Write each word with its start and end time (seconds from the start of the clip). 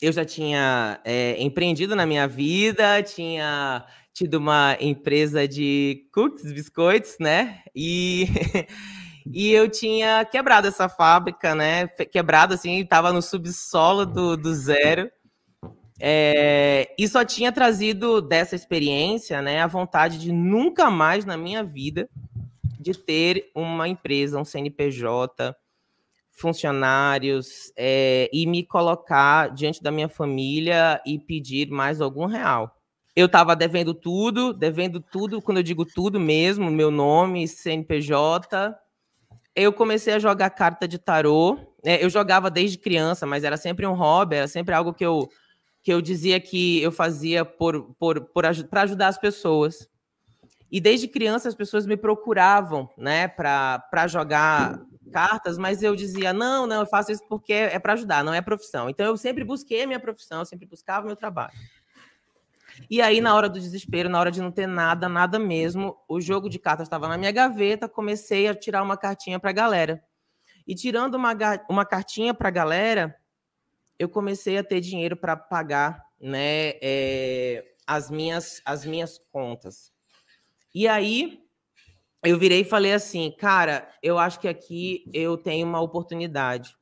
eu 0.00 0.12
já 0.12 0.24
tinha 0.24 1.00
é, 1.04 1.40
empreendido 1.42 1.94
na 1.94 2.06
minha 2.06 2.26
vida, 2.26 3.02
tinha 3.02 3.84
tido 4.12 4.34
uma 4.34 4.76
empresa 4.80 5.46
de 5.46 6.08
cookies, 6.12 6.52
biscoitos, 6.52 7.16
né? 7.20 7.60
E, 7.74 8.26
e 9.32 9.50
eu 9.52 9.68
tinha 9.68 10.24
quebrado 10.24 10.68
essa 10.68 10.88
fábrica, 10.88 11.54
né? 11.54 11.86
Quebrado 11.88 12.54
assim, 12.54 12.80
estava 12.80 13.12
no 13.12 13.22
subsolo 13.22 14.06
do, 14.06 14.36
do 14.36 14.54
zero. 14.54 15.10
É, 16.02 16.94
e 16.98 17.06
só 17.06 17.24
tinha 17.24 17.52
trazido 17.52 18.22
dessa 18.22 18.56
experiência, 18.56 19.42
né, 19.42 19.60
a 19.60 19.66
vontade 19.66 20.18
de 20.18 20.32
nunca 20.32 20.90
mais 20.90 21.26
na 21.26 21.36
minha 21.36 21.62
vida 21.62 22.08
de 22.80 22.94
ter 22.94 23.50
uma 23.54 23.86
empresa, 23.86 24.38
um 24.38 24.44
CNPJ, 24.44 25.54
funcionários 26.40 27.72
é, 27.76 28.30
e 28.32 28.46
me 28.46 28.64
colocar 28.64 29.48
diante 29.54 29.82
da 29.82 29.90
minha 29.90 30.08
família 30.08 31.00
e 31.06 31.18
pedir 31.18 31.70
mais 31.70 32.00
algum 32.00 32.26
real. 32.26 32.76
Eu 33.14 33.26
estava 33.26 33.54
devendo 33.54 33.92
tudo, 33.92 34.54
devendo 34.54 35.00
tudo, 35.00 35.42
quando 35.42 35.58
eu 35.58 35.62
digo 35.62 35.84
tudo 35.84 36.18
mesmo, 36.18 36.70
meu 36.70 36.90
nome, 36.90 37.46
CNPJ. 37.46 38.74
Eu 39.54 39.72
comecei 39.72 40.14
a 40.14 40.18
jogar 40.18 40.48
carta 40.50 40.88
de 40.88 40.98
tarô. 40.98 41.58
Né, 41.84 42.02
eu 42.02 42.08
jogava 42.08 42.50
desde 42.50 42.78
criança, 42.78 43.26
mas 43.26 43.44
era 43.44 43.56
sempre 43.56 43.86
um 43.86 43.94
hobby, 43.94 44.36
era 44.36 44.48
sempre 44.48 44.74
algo 44.74 44.94
que 44.94 45.04
eu 45.04 45.28
que 45.82 45.90
eu 45.90 46.02
dizia 46.02 46.38
que 46.38 46.82
eu 46.82 46.92
fazia 46.92 47.42
por, 47.42 47.94
por, 47.98 48.20
por 48.20 48.44
para 48.68 48.82
ajudar 48.82 49.08
as 49.08 49.16
pessoas. 49.16 49.88
E 50.70 50.78
desde 50.78 51.08
criança 51.08 51.48
as 51.48 51.54
pessoas 51.54 51.86
me 51.86 51.96
procuravam, 51.96 52.88
né, 52.96 53.26
para 53.26 54.06
jogar 54.06 54.78
cartas, 55.10 55.58
mas 55.58 55.82
eu 55.82 55.94
dizia: 55.94 56.32
não, 56.32 56.66
não, 56.66 56.80
eu 56.80 56.86
faço 56.86 57.12
isso 57.12 57.24
porque 57.28 57.52
é 57.52 57.78
para 57.78 57.94
ajudar, 57.94 58.24
não 58.24 58.34
é 58.34 58.40
profissão. 58.40 58.88
Então 58.88 59.06
eu 59.06 59.16
sempre 59.16 59.44
busquei 59.44 59.82
a 59.82 59.86
minha 59.86 60.00
profissão, 60.00 60.40
eu 60.40 60.46
sempre 60.46 60.66
buscava 60.66 61.04
o 61.04 61.06
meu 61.06 61.16
trabalho. 61.16 61.52
E 62.88 63.02
aí, 63.02 63.20
na 63.20 63.34
hora 63.34 63.48
do 63.48 63.60
desespero, 63.60 64.08
na 64.08 64.18
hora 64.18 64.30
de 64.30 64.40
não 64.40 64.50
ter 64.50 64.66
nada, 64.66 65.08
nada 65.08 65.38
mesmo, 65.38 65.96
o 66.08 66.20
jogo 66.20 66.48
de 66.48 66.58
cartas 66.58 66.86
estava 66.86 67.08
na 67.08 67.18
minha 67.18 67.32
gaveta, 67.32 67.88
comecei 67.88 68.48
a 68.48 68.54
tirar 68.54 68.82
uma 68.82 68.96
cartinha 68.96 69.38
para 69.38 69.50
a 69.50 69.52
galera. 69.52 70.02
E 70.66 70.74
tirando 70.74 71.14
uma, 71.14 71.32
uma 71.68 71.84
cartinha 71.84 72.32
para 72.32 72.48
a 72.48 72.52
galera, 72.52 73.16
eu 73.98 74.08
comecei 74.08 74.56
a 74.56 74.64
ter 74.64 74.80
dinheiro 74.80 75.16
para 75.16 75.36
pagar 75.36 76.04
né, 76.20 76.74
é, 76.80 77.64
as, 77.86 78.10
minhas, 78.10 78.62
as 78.64 78.84
minhas 78.84 79.18
contas. 79.30 79.92
E 80.74 80.86
aí 80.86 81.44
eu 82.22 82.38
virei 82.38 82.60
e 82.60 82.64
falei 82.64 82.92
assim, 82.92 83.34
cara, 83.38 83.88
eu 84.02 84.18
acho 84.18 84.40
que 84.40 84.48
aqui 84.48 85.04
eu 85.12 85.36
tenho 85.36 85.66
uma 85.66 85.80
oportunidade. 85.80 86.76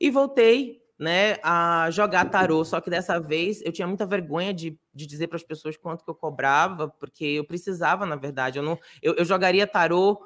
E 0.00 0.10
voltei 0.10 0.80
né, 0.98 1.36
a 1.42 1.88
jogar 1.90 2.26
tarô, 2.26 2.64
só 2.64 2.80
que 2.80 2.90
dessa 2.90 3.18
vez 3.18 3.62
eu 3.62 3.72
tinha 3.72 3.88
muita 3.88 4.04
vergonha 4.04 4.52
de, 4.52 4.78
de 4.94 5.06
dizer 5.06 5.28
para 5.28 5.36
as 5.36 5.42
pessoas 5.42 5.76
quanto 5.76 6.04
que 6.04 6.10
eu 6.10 6.14
cobrava, 6.14 6.88
porque 6.88 7.24
eu 7.24 7.44
precisava, 7.44 8.04
na 8.04 8.16
verdade. 8.16 8.58
Eu, 8.58 8.62
não, 8.62 8.78
eu, 9.02 9.14
eu 9.14 9.24
jogaria 9.24 9.66
tarô 9.66 10.20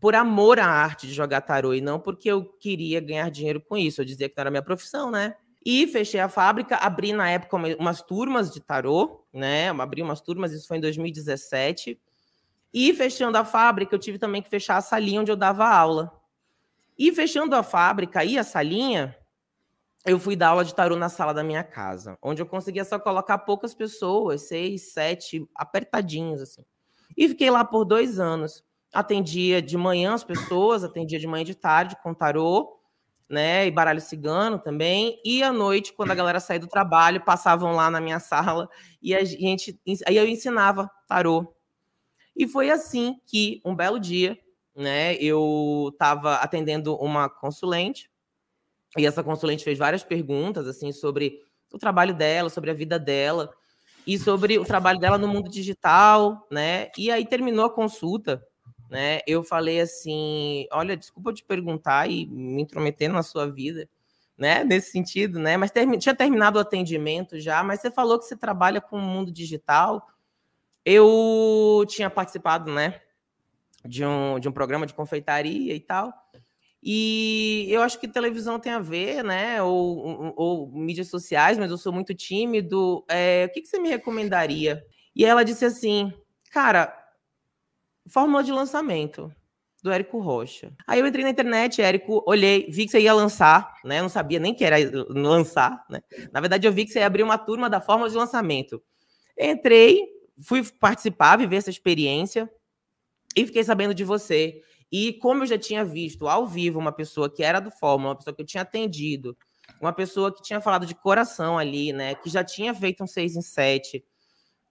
por 0.00 0.14
amor 0.14 0.60
à 0.60 0.66
arte 0.66 1.06
de 1.06 1.12
jogar 1.12 1.40
tarô 1.40 1.74
e 1.74 1.80
não 1.80 1.98
porque 1.98 2.30
eu 2.30 2.44
queria 2.44 3.00
ganhar 3.00 3.30
dinheiro 3.30 3.60
com 3.60 3.76
isso. 3.76 4.00
Eu 4.00 4.04
dizia 4.04 4.28
que 4.28 4.36
não 4.36 4.42
era 4.42 4.50
minha 4.50 4.62
profissão, 4.62 5.10
né? 5.10 5.34
E 5.64 5.86
fechei 5.86 6.20
a 6.20 6.28
fábrica, 6.28 6.76
abri 6.76 7.12
na 7.12 7.30
época 7.30 7.56
umas 7.78 8.02
turmas 8.02 8.52
de 8.52 8.60
tarô, 8.60 9.24
né? 9.32 9.70
Abri 9.70 10.02
umas 10.02 10.20
turmas, 10.20 10.52
isso 10.52 10.68
foi 10.68 10.76
em 10.76 10.80
2017. 10.80 11.98
E 12.74 12.92
fechando 12.92 13.38
a 13.38 13.44
fábrica, 13.44 13.94
eu 13.94 13.98
tive 13.98 14.18
também 14.18 14.42
que 14.42 14.50
fechar 14.50 14.76
a 14.76 14.82
salinha 14.82 15.20
onde 15.20 15.30
eu 15.30 15.36
dava 15.36 15.64
aula. 15.66 16.20
E 16.98 17.12
fechando 17.12 17.54
a 17.54 17.62
fábrica 17.62 18.24
e 18.24 18.36
a 18.36 18.42
salinha, 18.42 19.16
eu 20.04 20.18
fui 20.18 20.34
dar 20.34 20.48
aula 20.48 20.64
de 20.64 20.74
tarô 20.74 20.96
na 20.96 21.08
sala 21.08 21.32
da 21.32 21.44
minha 21.44 21.62
casa, 21.62 22.18
onde 22.20 22.42
eu 22.42 22.46
conseguia 22.46 22.84
só 22.84 22.98
colocar 22.98 23.38
poucas 23.38 23.72
pessoas, 23.72 24.48
seis, 24.48 24.92
sete, 24.92 25.48
apertadinhos, 25.54 26.42
assim. 26.42 26.64
E 27.16 27.28
fiquei 27.28 27.50
lá 27.50 27.64
por 27.64 27.84
dois 27.84 28.18
anos. 28.18 28.64
Atendia 28.92 29.62
de 29.62 29.76
manhã 29.76 30.14
as 30.14 30.24
pessoas, 30.24 30.82
atendia 30.82 31.18
de 31.18 31.26
manhã 31.26 31.42
e 31.42 31.46
de 31.46 31.54
tarde 31.54 31.96
com 32.02 32.12
tarô 32.12 32.80
né? 33.28 33.66
E 33.66 33.70
baralho 33.70 34.00
cigano 34.00 34.58
também. 34.58 35.20
E 35.24 35.42
à 35.42 35.52
noite, 35.52 35.92
quando 35.92 36.10
a 36.10 36.14
galera 36.14 36.40
saía 36.40 36.60
do 36.60 36.66
trabalho, 36.66 37.24
passavam 37.24 37.72
lá 37.74 37.90
na 37.90 38.00
minha 38.00 38.20
sala 38.20 38.68
e 39.02 39.14
a 39.14 39.24
gente, 39.24 39.78
aí 40.06 40.16
eu 40.16 40.26
ensinava 40.26 40.90
tarô. 41.08 41.54
E 42.36 42.48
foi 42.48 42.70
assim 42.70 43.20
que 43.26 43.60
um 43.64 43.74
belo 43.74 43.98
dia, 43.98 44.38
né? 44.74 45.14
Eu 45.16 45.90
estava 45.92 46.36
atendendo 46.36 46.96
uma 46.96 47.28
consulente 47.28 48.10
e 48.96 49.06
essa 49.06 49.22
consulente 49.22 49.64
fez 49.64 49.78
várias 49.78 50.04
perguntas 50.04 50.66
assim 50.66 50.92
sobre 50.92 51.40
o 51.72 51.78
trabalho 51.78 52.14
dela, 52.14 52.50
sobre 52.50 52.70
a 52.70 52.74
vida 52.74 52.98
dela 52.98 53.52
e 54.06 54.18
sobre 54.18 54.58
o 54.58 54.64
trabalho 54.64 54.98
dela 54.98 55.18
no 55.18 55.28
mundo 55.28 55.50
digital, 55.50 56.46
né? 56.50 56.90
E 56.98 57.10
aí 57.10 57.26
terminou 57.26 57.64
a 57.64 57.70
consulta 57.70 58.42
né? 58.94 59.20
Eu 59.26 59.42
falei 59.42 59.80
assim, 59.80 60.66
olha, 60.70 60.96
desculpa 60.96 61.32
te 61.32 61.44
perguntar 61.44 62.08
e 62.08 62.26
me 62.26 62.62
intrometer 62.62 63.10
na 63.10 63.22
sua 63.22 63.50
vida, 63.50 63.88
né? 64.38 64.64
Nesse 64.64 64.92
sentido, 64.92 65.38
né? 65.38 65.56
Mas 65.56 65.72
tinha 65.98 66.14
terminado 66.14 66.58
o 66.58 66.60
atendimento 66.62 67.38
já, 67.40 67.62
mas 67.62 67.80
você 67.80 67.90
falou 67.90 68.18
que 68.18 68.24
você 68.24 68.36
trabalha 68.36 68.80
com 68.80 68.96
o 68.96 69.02
mundo 69.02 69.32
digital. 69.32 70.06
Eu 70.84 71.84
tinha 71.88 72.10
participado, 72.10 72.72
né? 72.72 73.00
De 73.84 74.04
um, 74.04 74.38
de 74.38 74.48
um 74.48 74.52
programa 74.52 74.86
de 74.86 74.94
confeitaria 74.94 75.74
e 75.74 75.80
tal. 75.80 76.12
E 76.82 77.66
eu 77.70 77.80
acho 77.80 77.98
que 77.98 78.06
televisão 78.06 78.60
tem 78.60 78.72
a 78.72 78.78
ver, 78.78 79.24
né? 79.24 79.62
Ou, 79.62 79.98
ou, 79.98 80.34
ou 80.36 80.72
mídias 80.72 81.08
sociais, 81.08 81.56
mas 81.56 81.70
eu 81.70 81.78
sou 81.78 81.92
muito 81.92 82.14
tímido. 82.14 83.04
É, 83.08 83.46
o 83.48 83.52
que, 83.52 83.62
que 83.62 83.68
você 83.68 83.78
me 83.78 83.88
recomendaria? 83.88 84.84
E 85.16 85.24
ela 85.24 85.42
disse 85.44 85.64
assim, 85.64 86.12
cara, 86.52 86.94
fórmula 88.06 88.42
de 88.42 88.52
lançamento 88.52 89.32
do 89.82 89.92
Érico 89.92 90.18
Rocha. 90.18 90.72
Aí 90.86 91.00
eu 91.00 91.06
entrei 91.06 91.24
na 91.24 91.30
internet, 91.30 91.80
Érico, 91.80 92.22
olhei, 92.26 92.66
vi 92.70 92.86
que 92.86 92.90
você 92.90 93.00
ia 93.00 93.12
lançar, 93.12 93.74
né? 93.84 94.00
Não 94.00 94.08
sabia 94.08 94.38
nem 94.38 94.54
que 94.54 94.64
era 94.64 94.76
lançar, 95.08 95.84
né? 95.90 96.00
Na 96.32 96.40
verdade, 96.40 96.66
eu 96.66 96.72
vi 96.72 96.86
que 96.86 96.90
você 96.90 97.00
ia 97.00 97.06
abrir 97.06 97.22
uma 97.22 97.38
turma 97.38 97.68
da 97.68 97.80
fórmula 97.80 98.08
de 98.08 98.16
lançamento. 98.16 98.82
Entrei, 99.38 100.00
fui 100.42 100.62
participar, 100.80 101.36
viver 101.36 101.56
essa 101.56 101.70
experiência 101.70 102.50
e 103.36 103.46
fiquei 103.46 103.64
sabendo 103.64 103.94
de 103.94 104.04
você. 104.04 104.62
E 104.90 105.12
como 105.14 105.42
eu 105.42 105.46
já 105.46 105.58
tinha 105.58 105.84
visto 105.84 106.28
ao 106.28 106.46
vivo 106.46 106.78
uma 106.78 106.92
pessoa 106.92 107.28
que 107.28 107.42
era 107.42 107.60
do 107.60 107.70
Fórmula, 107.70 108.10
uma 108.10 108.16
pessoa 108.16 108.34
que 108.34 108.42
eu 108.42 108.46
tinha 108.46 108.62
atendido, 108.62 109.36
uma 109.80 109.92
pessoa 109.92 110.34
que 110.34 110.42
tinha 110.42 110.60
falado 110.60 110.86
de 110.86 110.94
coração 110.94 111.58
ali, 111.58 111.92
né? 111.92 112.14
Que 112.14 112.30
já 112.30 112.44
tinha 112.44 112.74
feito 112.74 113.02
um 113.02 113.06
6 113.06 113.36
em 113.36 113.42
7. 113.42 114.04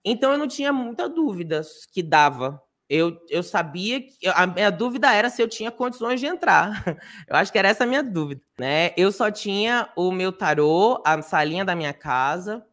Então 0.04 0.32
eu 0.32 0.38
não 0.38 0.48
tinha 0.48 0.72
muita 0.72 1.08
dúvida 1.08 1.62
que 1.92 2.02
dava 2.02 2.62
eu, 2.88 3.18
eu 3.30 3.42
sabia 3.42 4.00
que 4.00 4.26
a 4.28 4.46
minha 4.46 4.70
dúvida 4.70 5.12
era 5.12 5.30
se 5.30 5.40
eu 5.42 5.48
tinha 5.48 5.70
condições 5.70 6.20
de 6.20 6.26
entrar. 6.26 6.84
Eu 7.28 7.36
acho 7.36 7.50
que 7.50 7.58
era 7.58 7.68
essa 7.68 7.84
a 7.84 7.86
minha 7.86 8.02
dúvida, 8.02 8.42
né? 8.58 8.92
Eu 8.96 9.10
só 9.10 9.30
tinha 9.30 9.88
o 9.96 10.12
meu 10.12 10.30
tarô, 10.30 11.02
a 11.04 11.20
salinha 11.22 11.64
da 11.64 11.74
minha 11.74 11.94
casa, 11.94 12.64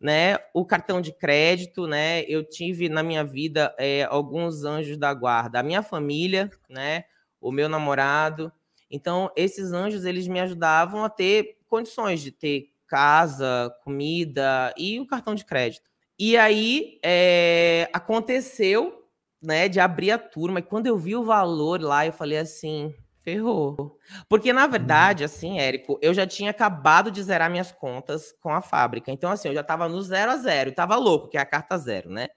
né? 0.00 0.38
O 0.54 0.64
cartão 0.64 1.00
de 1.00 1.12
crédito, 1.12 1.86
né? 1.86 2.22
Eu 2.22 2.44
tive 2.44 2.88
na 2.88 3.02
minha 3.02 3.24
vida 3.24 3.74
é, 3.78 4.04
alguns 4.04 4.64
anjos 4.64 4.96
da 4.96 5.12
guarda, 5.12 5.60
a 5.60 5.62
minha 5.62 5.82
família, 5.82 6.50
né? 6.68 7.04
O 7.40 7.50
meu 7.50 7.68
namorado. 7.68 8.52
Então, 8.90 9.30
esses 9.36 9.72
anjos 9.72 10.04
eles 10.04 10.26
me 10.26 10.40
ajudavam 10.40 11.04
a 11.04 11.10
ter 11.10 11.58
condições 11.68 12.20
de 12.20 12.30
ter 12.30 12.70
casa, 12.86 13.70
comida 13.84 14.72
e 14.76 14.98
o 14.98 15.06
cartão 15.06 15.34
de 15.34 15.44
crédito. 15.44 15.88
E 16.18 16.36
aí 16.36 16.98
é, 17.04 17.88
aconteceu 17.92 19.04
né, 19.40 19.68
de 19.68 19.78
abrir 19.78 20.10
a 20.10 20.18
turma. 20.18 20.58
E 20.58 20.62
quando 20.62 20.86
eu 20.86 20.96
vi 20.96 21.14
o 21.14 21.24
valor 21.24 21.80
lá, 21.80 22.06
eu 22.06 22.12
falei 22.12 22.38
assim, 22.38 22.92
ferrou. 23.28 23.98
Porque, 24.28 24.52
na 24.52 24.66
verdade, 24.66 25.22
assim, 25.22 25.58
Érico, 25.58 25.98
eu 26.00 26.14
já 26.14 26.26
tinha 26.26 26.50
acabado 26.50 27.10
de 27.10 27.22
zerar 27.22 27.50
minhas 27.50 27.70
contas 27.70 28.32
com 28.40 28.50
a 28.50 28.62
fábrica. 28.62 29.12
Então, 29.12 29.30
assim, 29.30 29.48
eu 29.48 29.54
já 29.54 29.60
estava 29.60 29.88
no 29.88 30.00
zero 30.00 30.32
a 30.32 30.36
zero. 30.36 30.72
Tava 30.72 30.96
louco, 30.96 31.28
que 31.28 31.36
é 31.36 31.40
a 31.40 31.46
carta 31.46 31.76
zero, 31.76 32.10
né? 32.10 32.28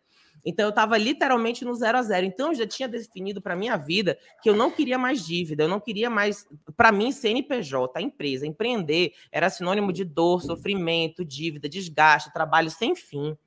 Então, 0.43 0.65
eu 0.65 0.69
estava 0.71 0.97
literalmente 0.97 1.63
no 1.63 1.73
zero 1.75 1.97
a 1.97 2.03
zero. 2.03 2.25
Então, 2.25 2.49
eu 2.49 2.55
já 2.55 2.67
tinha 2.67 2.89
definido 2.89 3.41
para 3.41 3.55
minha 3.55 3.77
vida 3.77 4.17
que 4.41 4.49
eu 4.49 4.55
não 4.55 4.69
queria 4.71 4.97
mais 4.97 5.25
dívida, 5.25 5.63
eu 5.63 5.69
não 5.69 5.79
queria 5.79 6.09
mais. 6.09 6.45
Para 6.75 6.91
mim, 6.91 7.11
CNPJ, 7.11 8.01
empresa, 8.01 8.45
empreender, 8.45 9.13
era 9.31 9.49
sinônimo 9.49 9.93
de 9.93 10.03
dor, 10.03 10.41
sofrimento, 10.41 11.23
dívida, 11.23 11.69
desgaste, 11.69 12.33
trabalho 12.33 12.69
sem 12.69 12.95
fim 12.95 13.37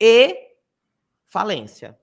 e 0.00 0.36
falência. 1.26 1.98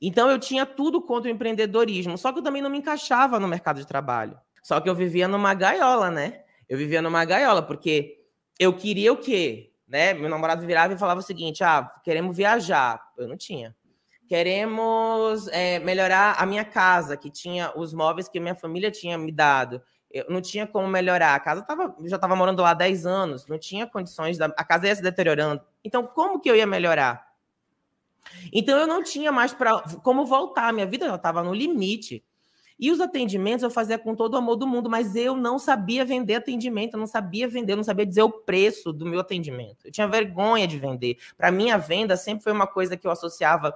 Então 0.00 0.30
eu 0.30 0.38
tinha 0.38 0.66
tudo 0.66 1.00
contra 1.00 1.30
o 1.30 1.34
empreendedorismo, 1.34 2.18
só 2.18 2.32
que 2.32 2.38
eu 2.38 2.42
também 2.42 2.62
não 2.62 2.70
me 2.70 2.78
encaixava 2.78 3.40
no 3.40 3.48
mercado 3.48 3.78
de 3.80 3.86
trabalho. 3.86 4.38
Só 4.62 4.80
que 4.80 4.88
eu 4.88 4.94
vivia 4.94 5.28
numa 5.28 5.52
gaiola, 5.54 6.10
né? 6.10 6.42
Eu 6.68 6.78
vivia 6.78 7.02
numa 7.02 7.24
gaiola, 7.24 7.62
porque 7.62 8.18
eu 8.58 8.72
queria 8.72 9.12
o 9.12 9.16
quê? 9.16 9.72
Né? 9.86 10.14
Meu 10.14 10.30
namorado 10.30 10.66
virava 10.66 10.94
e 10.94 10.98
falava 10.98 11.20
o 11.20 11.22
seguinte: 11.22 11.62
ah, 11.62 11.90
queremos 12.02 12.36
viajar. 12.36 13.00
Eu 13.16 13.28
não 13.28 13.36
tinha. 13.36 13.74
Queremos 14.26 15.48
é, 15.48 15.78
melhorar 15.78 16.36
a 16.38 16.46
minha 16.46 16.64
casa, 16.64 17.16
que 17.16 17.30
tinha 17.30 17.72
os 17.76 17.92
móveis 17.92 18.28
que 18.28 18.40
minha 18.40 18.54
família 18.54 18.90
tinha 18.90 19.18
me 19.18 19.30
dado. 19.30 19.82
eu 20.10 20.24
não 20.30 20.40
tinha 20.40 20.66
como 20.66 20.88
melhorar. 20.88 21.34
A 21.34 21.40
casa 21.40 21.60
tava, 21.62 21.94
já 22.04 22.16
estava 22.16 22.34
morando 22.34 22.62
lá 22.62 22.70
há 22.70 22.74
10 22.74 23.04
anos, 23.04 23.46
não 23.46 23.58
tinha 23.58 23.86
condições, 23.86 24.38
da, 24.38 24.46
a 24.46 24.64
casa 24.64 24.86
ia 24.86 24.96
se 24.96 25.02
deteriorando. 25.02 25.60
Então, 25.84 26.06
como 26.06 26.40
que 26.40 26.50
eu 26.50 26.56
ia 26.56 26.66
melhorar? 26.66 27.33
Então, 28.52 28.78
eu 28.78 28.86
não 28.86 29.02
tinha 29.02 29.30
mais 29.30 29.52
para 29.52 29.80
como 30.02 30.24
voltar, 30.24 30.72
minha 30.72 30.86
vida 30.86 31.06
já 31.06 31.14
estava 31.16 31.42
no 31.42 31.52
limite. 31.52 32.24
E 32.78 32.90
os 32.90 33.00
atendimentos 33.00 33.62
eu 33.62 33.70
fazia 33.70 33.98
com 33.98 34.16
todo 34.16 34.34
o 34.34 34.36
amor 34.36 34.56
do 34.56 34.66
mundo, 34.66 34.90
mas 34.90 35.14
eu 35.14 35.36
não 35.36 35.58
sabia 35.58 36.04
vender 36.04 36.34
atendimento, 36.34 36.94
eu 36.94 37.00
não 37.00 37.06
sabia 37.06 37.46
vender, 37.46 37.72
eu 37.72 37.76
não 37.76 37.84
sabia 37.84 38.04
dizer 38.04 38.22
o 38.22 38.30
preço 38.30 38.92
do 38.92 39.06
meu 39.06 39.20
atendimento. 39.20 39.86
Eu 39.86 39.92
tinha 39.92 40.08
vergonha 40.08 40.66
de 40.66 40.78
vender. 40.78 41.18
Para 41.36 41.52
mim, 41.52 41.70
a 41.70 41.78
venda 41.78 42.16
sempre 42.16 42.42
foi 42.42 42.52
uma 42.52 42.66
coisa 42.66 42.96
que 42.96 43.06
eu 43.06 43.12
associava 43.12 43.72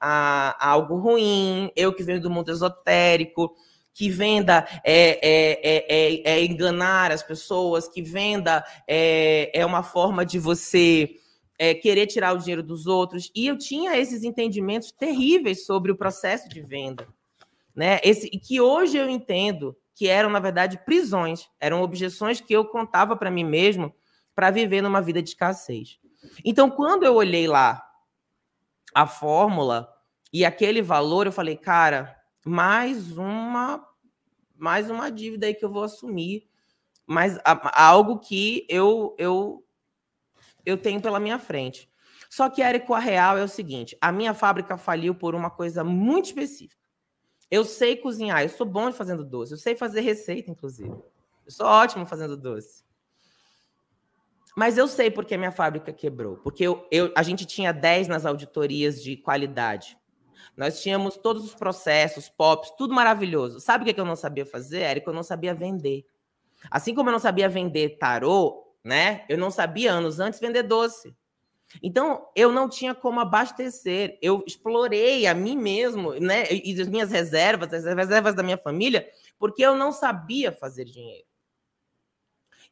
a, 0.00 0.56
a 0.58 0.70
algo 0.70 0.96
ruim, 0.96 1.70
eu 1.76 1.92
que 1.92 2.02
venho 2.02 2.20
do 2.20 2.30
mundo 2.30 2.50
esotérico, 2.50 3.54
que 3.94 4.08
venda 4.08 4.66
é, 4.82 5.18
é, 5.22 5.60
é, 5.62 6.32
é, 6.32 6.44
enganar 6.44 7.12
as 7.12 7.22
pessoas, 7.22 7.88
que 7.88 8.02
venda 8.02 8.64
é, 8.86 9.50
é 9.54 9.64
uma 9.64 9.82
forma 9.82 10.24
de 10.24 10.38
você 10.38 11.16
é, 11.60 11.74
querer 11.74 12.06
tirar 12.06 12.34
o 12.34 12.38
dinheiro 12.38 12.62
dos 12.62 12.86
outros. 12.86 13.30
E 13.34 13.46
eu 13.46 13.58
tinha 13.58 13.96
esses 13.96 14.24
entendimentos 14.24 14.90
terríveis 14.90 15.66
sobre 15.66 15.92
o 15.92 15.96
processo 15.96 16.48
de 16.48 16.60
venda 16.60 17.06
né? 17.74 18.00
Esse, 18.02 18.28
que 18.28 18.60
hoje 18.60 18.96
eu 18.96 19.08
entendo 19.08 19.76
que 19.94 20.08
eram, 20.08 20.30
na 20.30 20.40
verdade, 20.40 20.78
prisões, 20.84 21.48
eram 21.58 21.82
objeções 21.82 22.40
que 22.40 22.52
eu 22.52 22.64
contava 22.64 23.16
para 23.16 23.30
mim 23.30 23.44
mesmo 23.44 23.94
para 24.34 24.50
viver 24.50 24.82
numa 24.82 25.00
vida 25.00 25.22
de 25.22 25.30
escassez. 25.30 25.98
Então, 26.44 26.70
quando 26.70 27.04
eu 27.04 27.14
olhei 27.14 27.46
lá 27.46 27.82
a 28.94 29.06
fórmula 29.06 29.92
e 30.32 30.44
aquele 30.44 30.82
valor, 30.82 31.26
eu 31.26 31.32
falei, 31.32 31.56
cara, 31.56 32.16
mais 32.44 33.16
uma 33.16 33.86
mais 34.56 34.90
uma 34.90 35.10
dívida 35.10 35.46
aí 35.46 35.54
que 35.54 35.64
eu 35.64 35.72
vou 35.72 35.82
assumir, 35.82 36.46
mas 37.06 37.38
algo 37.72 38.18
que 38.18 38.66
eu 38.68 39.14
eu 39.18 39.64
eu 40.64 40.76
tenho 40.76 41.00
pela 41.00 41.20
minha 41.20 41.38
frente. 41.38 41.90
Só 42.28 42.48
que, 42.48 42.62
Érico, 42.62 42.94
a 42.94 42.98
real 42.98 43.36
é 43.36 43.42
o 43.42 43.48
seguinte: 43.48 43.96
a 44.00 44.12
minha 44.12 44.32
fábrica 44.34 44.76
faliu 44.76 45.14
por 45.14 45.34
uma 45.34 45.50
coisa 45.50 45.82
muito 45.82 46.26
específica. 46.26 46.80
Eu 47.50 47.64
sei 47.64 47.96
cozinhar, 47.96 48.42
eu 48.42 48.48
sou 48.48 48.64
bom 48.64 48.92
fazendo 48.92 49.24
doce, 49.24 49.52
eu 49.52 49.58
sei 49.58 49.74
fazer 49.74 50.02
receita, 50.02 50.50
inclusive. 50.50 50.90
Eu 50.90 51.50
sou 51.50 51.66
ótimo 51.66 52.06
fazendo 52.06 52.36
doce. 52.36 52.84
Mas 54.56 54.78
eu 54.78 54.86
sei 54.86 55.10
porque 55.10 55.34
a 55.34 55.38
minha 55.38 55.50
fábrica 55.50 55.92
quebrou. 55.92 56.36
Porque 56.36 56.62
eu, 56.64 56.86
eu, 56.90 57.12
a 57.16 57.22
gente 57.22 57.44
tinha 57.46 57.72
10 57.72 58.06
nas 58.08 58.24
auditorias 58.24 59.02
de 59.02 59.16
qualidade. 59.16 59.98
Nós 60.56 60.80
tínhamos 60.82 61.16
todos 61.16 61.44
os 61.44 61.54
processos, 61.54 62.28
POPs, 62.28 62.72
tudo 62.76 62.94
maravilhoso. 62.94 63.60
Sabe 63.60 63.82
o 63.82 63.86
que, 63.86 63.94
que 63.94 64.00
eu 64.00 64.04
não 64.04 64.16
sabia 64.16 64.44
fazer, 64.44 64.80
Érico? 64.80 65.10
Eu 65.10 65.14
não 65.14 65.22
sabia 65.22 65.54
vender. 65.54 66.04
Assim 66.70 66.94
como 66.94 67.08
eu 67.08 67.12
não 67.12 67.18
sabia 67.18 67.48
vender 67.48 67.96
tarô, 67.98 68.69
né? 68.84 69.24
Eu 69.28 69.38
não 69.38 69.50
sabia 69.50 69.92
anos 69.92 70.20
antes 70.20 70.40
vender 70.40 70.62
doce. 70.62 71.14
Então, 71.82 72.26
eu 72.34 72.50
não 72.50 72.68
tinha 72.68 72.94
como 72.94 73.20
abastecer. 73.20 74.18
Eu 74.20 74.42
explorei 74.46 75.26
a 75.26 75.34
mim 75.34 75.56
mesmo, 75.56 76.14
né? 76.14 76.46
E 76.50 76.80
as 76.80 76.88
minhas 76.88 77.10
reservas, 77.10 77.72
as 77.72 77.84
reservas 77.84 78.34
da 78.34 78.42
minha 78.42 78.58
família, 78.58 79.08
porque 79.38 79.62
eu 79.62 79.76
não 79.76 79.92
sabia 79.92 80.50
fazer 80.50 80.84
dinheiro. 80.84 81.24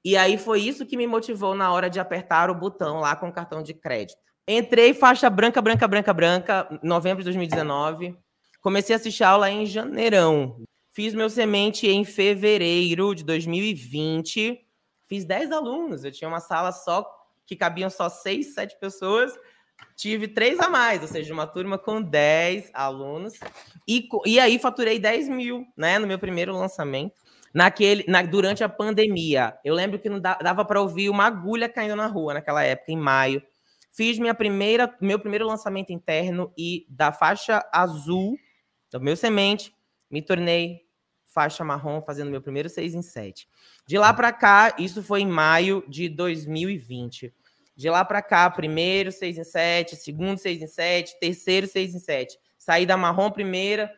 E 0.05 0.17
aí 0.17 0.39
foi 0.39 0.61
isso 0.61 0.87
que 0.87 0.97
me 0.97 1.07
motivou 1.07 1.55
na 1.55 1.73
hora 1.73 1.91
de 1.91 2.01
apertar 2.01 2.51
o 2.51 2.55
botão 2.55 3.01
lá 3.01 3.15
com 3.17 3.29
o 3.29 3.33
cartão 3.33 3.63
de 3.63 3.75
crédito. 3.75 4.19
Entrei 4.47 4.95
faixa 4.95 5.29
branca, 5.29 5.61
branca, 5.61 5.87
branca, 5.87 6.15
branca, 6.15 6.81
novembro 6.83 7.19
de 7.19 7.25
2019. 7.25 8.17
Comecei 8.61 8.95
a 8.95 8.99
assistir 8.99 9.25
aula 9.25 9.51
em 9.51 9.67
janeirão. 9.67 10.63
Fiz 10.91 11.15
meu 11.15 11.29
semente 11.29 11.87
em 11.87 12.05
fevereiro 12.05 13.15
de 13.15 13.25
2020. 13.25 14.68
Fiz 15.09 15.25
10 15.25 15.51
alunos. 15.51 16.05
Eu 16.05 16.13
tinha 16.13 16.29
uma 16.29 16.41
sala 16.41 16.71
só 16.71 17.09
que 17.47 17.57
cabiam 17.57 17.89
só 17.89 18.11
seis, 18.11 18.53
sete 18.53 18.79
pessoas, 18.79 19.33
tive 19.97 20.29
três 20.29 20.61
a 20.61 20.69
mais, 20.69 21.01
ou 21.01 21.09
seja, 21.09 21.33
uma 21.33 21.47
turma 21.47 21.79
com 21.79 22.01
10 22.03 22.71
alunos. 22.75 23.35
E, 23.87 24.07
e 24.27 24.39
aí 24.39 24.59
faturei 24.59 24.99
10 24.99 25.31
mil, 25.31 25.67
né, 25.75 25.99
no 25.99 26.07
meu 26.07 26.19
primeiro 26.19 26.53
lançamento. 26.53 27.15
Naquele, 27.55 28.05
na, 28.07 28.21
durante 28.21 28.63
a 28.63 28.69
pandemia, 28.69 29.59
eu 29.65 29.75
lembro 29.75 29.99
que 29.99 30.11
não 30.11 30.21
dava 30.21 30.63
para 30.65 30.81
ouvir 30.81 31.09
uma 31.09 31.25
agulha 31.25 31.69
caindo 31.69 31.97
na 31.97 32.07
rua 32.07 32.35
naquela 32.35 32.63
época, 32.63 32.93
em 32.93 32.97
maio. 32.97 33.43
Fiz 33.91 34.19
minha 34.19 34.35
primeira, 34.35 34.95
meu 35.01 35.19
primeiro 35.19 35.47
lançamento 35.47 35.91
interno 35.91 36.53
e 36.57 36.87
da 36.91 37.11
faixa 37.11 37.67
azul, 37.73 38.37
do 38.93 39.01
meu 39.01 39.17
semente, 39.17 39.75
me 40.11 40.21
tornei 40.21 40.88
faixa 41.39 41.63
marrom, 41.63 42.03
fazendo 42.03 42.33
meu 42.33 42.43
primeiro 42.43 42.69
6 42.69 42.95
em 42.95 43.03
7. 43.03 43.49
De 43.87 43.97
lá 43.97 44.13
para 44.13 44.33
cá, 44.33 44.75
isso 44.77 45.05
foi 45.05 45.21
em 45.21 45.27
maio 45.29 45.85
de 45.87 46.09
2020. 46.09 47.33
De 47.77 47.89
lá 47.89 48.05
para 48.05 48.21
cá, 48.21 48.51
primeiro 48.51 49.13
6 49.13 49.39
em 49.39 49.45
7, 49.45 49.95
segundo 49.95 50.37
6 50.37 50.63
em 50.63 50.67
7, 50.67 51.21
terceiro 51.21 51.69
6 51.69 51.95
em 51.95 51.99
7. 52.01 52.37
Saí 52.59 52.85
da 52.85 52.97
marrom 52.97 53.31
primeira 53.31 53.89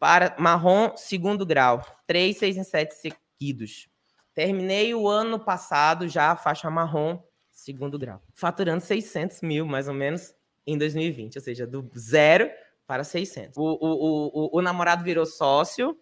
para 0.00 0.34
marrom 0.40 0.96
segundo 0.96 1.46
grau. 1.46 1.86
3 2.04 2.36
6 2.36 2.56
em 2.56 2.64
7 2.64 2.94
seguidos. 2.94 3.88
Terminei 4.34 4.92
o 4.92 5.06
ano 5.06 5.38
passado 5.38 6.08
já 6.08 6.34
faixa 6.34 6.68
marrom 6.68 7.22
segundo 7.52 7.96
grau. 7.96 8.20
Faturando 8.34 8.82
600 8.82 9.40
mil, 9.42 9.64
mais 9.64 9.86
ou 9.86 9.94
menos, 9.94 10.34
em 10.66 10.76
2020. 10.76 11.36
Ou 11.36 11.42
seja, 11.42 11.64
do 11.64 11.88
zero 11.96 12.50
para 12.88 13.04
600. 13.04 13.56
O, 13.56 13.62
o, 13.62 14.50
o, 14.56 14.58
o 14.58 14.62
namorado 14.62 15.04
virou 15.04 15.24
sócio 15.24 15.96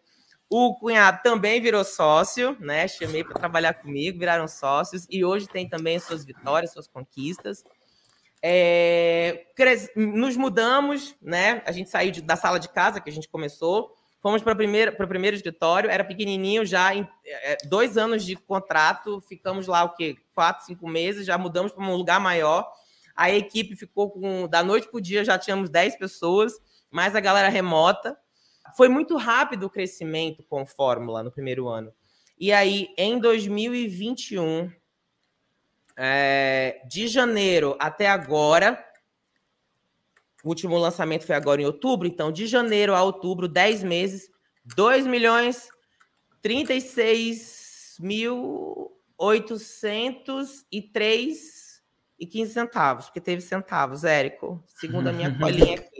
o 0.48 0.74
cunhado 0.76 1.20
também 1.22 1.60
virou 1.60 1.84
sócio, 1.84 2.56
né? 2.60 2.86
Chamei 2.86 3.24
para 3.24 3.38
trabalhar 3.38 3.74
comigo, 3.74 4.18
viraram 4.18 4.46
sócios 4.46 5.06
e 5.10 5.24
hoje 5.24 5.48
tem 5.48 5.68
também 5.68 5.98
suas 5.98 6.24
vitórias, 6.24 6.72
suas 6.72 6.86
conquistas. 6.86 7.64
É, 8.40 9.46
nos 9.96 10.36
mudamos, 10.36 11.16
né? 11.20 11.62
A 11.66 11.72
gente 11.72 11.90
saiu 11.90 12.12
de, 12.12 12.22
da 12.22 12.36
sala 12.36 12.60
de 12.60 12.68
casa 12.68 13.00
que 13.00 13.10
a 13.10 13.12
gente 13.12 13.28
começou, 13.28 13.92
fomos 14.20 14.40
para 14.40 14.52
o 14.52 14.56
primeiro 15.08 15.36
escritório, 15.36 15.90
era 15.90 16.04
pequenininho 16.04 16.64
já, 16.64 16.94
em 16.94 17.08
é, 17.24 17.56
dois 17.66 17.96
anos 17.96 18.24
de 18.24 18.36
contrato, 18.36 19.20
ficamos 19.20 19.66
lá 19.66 19.82
o 19.82 19.94
quê? 19.94 20.16
Quatro, 20.32 20.64
cinco 20.64 20.88
meses, 20.88 21.26
já 21.26 21.36
mudamos 21.36 21.72
para 21.72 21.84
um 21.84 21.96
lugar 21.96 22.20
maior. 22.20 22.70
A 23.16 23.30
equipe 23.30 23.74
ficou 23.74 24.10
com, 24.10 24.46
da 24.46 24.62
noite 24.62 24.88
para 24.88 24.98
o 24.98 25.00
dia, 25.00 25.24
já 25.24 25.36
tínhamos 25.38 25.70
10 25.70 25.96
pessoas, 25.96 26.52
mais 26.88 27.16
a 27.16 27.20
galera 27.20 27.48
remota 27.48 28.16
foi 28.76 28.88
muito 28.88 29.16
rápido 29.16 29.66
o 29.66 29.70
crescimento 29.70 30.42
com 30.44 30.64
Fórmula 30.64 31.22
no 31.22 31.30
primeiro 31.30 31.68
ano. 31.68 31.92
E 32.38 32.52
aí, 32.52 32.88
em 32.96 33.18
2021, 33.18 34.70
é, 35.96 36.82
de 36.88 37.08
janeiro 37.08 37.76
até 37.78 38.08
agora, 38.08 38.82
o 40.44 40.48
último 40.48 40.78
lançamento 40.78 41.26
foi 41.26 41.34
agora 41.34 41.60
em 41.60 41.66
outubro, 41.66 42.06
então 42.06 42.30
de 42.30 42.46
janeiro 42.46 42.94
a 42.94 43.02
outubro, 43.02 43.48
10 43.48 43.82
meses, 43.82 44.30
2 44.64 45.06
milhões 45.06 45.68
36 46.42 47.96
mil 47.98 48.92
803 49.18 51.82
e 52.18 52.26
15 52.26 52.52
centavos, 52.52 53.06
porque 53.06 53.20
teve 53.20 53.40
centavos, 53.40 54.04
Érico, 54.04 54.62
segundo 54.68 55.08
a 55.08 55.12
minha 55.12 55.34
colinha 55.36 55.74
aqui. 55.74 55.95